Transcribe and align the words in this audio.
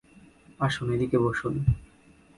আসুন, 0.59 0.87
এদিকে 0.95 1.17
বসুন। 1.25 1.53